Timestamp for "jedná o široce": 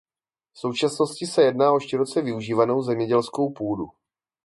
1.43-2.21